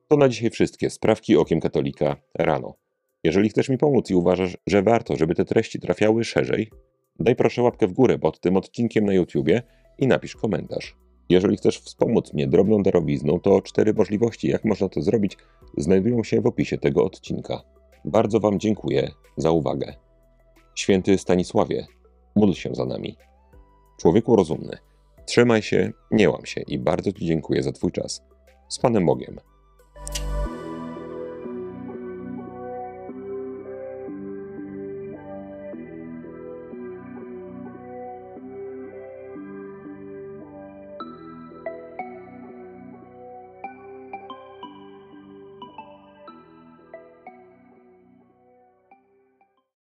To 0.08 0.18
na 0.18 0.30
dzisiaj 0.30 0.50
wszystkie 0.50 0.90
sprawki 0.90 1.38
okiem 1.38 1.60
katolika 1.60 2.16
rano. 2.36 2.74
Jeżeli 3.24 3.50
chcesz 3.50 3.70
mi 3.70 3.78
pomóc 3.78 4.10
i 4.10 4.16
uważasz, 4.16 4.58
że 4.68 4.84
warto, 4.84 5.16
żeby 5.16 5.36
te 5.36 5.46
treści 5.46 5.80
trafiały 5.80 6.24
szerzej, 6.24 6.70
daj 7.20 7.36
proszę 7.36 7.62
łapkę 7.62 7.88
w 7.88 7.94
górę 7.94 8.20
pod 8.20 8.40
tym 8.40 8.58
odcinkiem 8.58 9.06
na 9.06 9.14
YouTubie 9.14 9.62
i 9.98 10.08
napisz 10.08 10.36
komentarz. 10.36 10.96
Jeżeli 11.30 11.58
chcesz 11.58 11.80
wspomóc 11.80 12.34
mnie 12.34 12.48
drobną 12.48 12.84
darowizną, 12.84 13.40
to 13.40 13.62
cztery 13.62 13.94
możliwości, 13.94 14.48
jak 14.48 14.66
można 14.66 14.90
to 14.90 15.02
zrobić, 15.02 15.38
znajdują 15.78 16.24
się 16.24 16.42
w 16.42 16.46
opisie 16.46 16.78
tego 16.78 17.04
odcinka. 17.04 17.62
Bardzo 18.06 18.40
Wam 18.40 18.60
dziękuję 18.60 19.12
za 19.38 19.52
uwagę. 19.52 19.94
Święty 20.76 21.18
Stanisławie, 21.18 21.88
módl 22.36 22.54
się 22.54 22.76
za 22.76 22.86
nami. 22.86 23.16
Człowieku 24.00 24.36
rozumny, 24.36 24.78
trzymaj 25.26 25.62
się, 25.62 25.92
nie 26.12 26.30
łam 26.30 26.46
się 26.46 26.62
i 26.62 26.80
bardzo 26.80 27.14
Ci 27.14 27.26
dziękuję 27.26 27.64
za 27.64 27.72
Twój 27.72 27.92
czas. 27.92 28.22
Z 28.70 28.80
Panem 28.80 29.06
Bogiem. 29.06 29.40